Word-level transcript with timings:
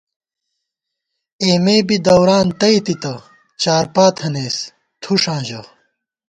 اېمےبی 1.43 1.97
دوران 2.05 2.47
تئی 2.59 2.79
تِتہ، 2.85 3.13
چارپا 3.61 4.05
تھنَئیس 4.17 4.57
تھُݭاں 5.01 5.41
ژَہ 5.47 5.61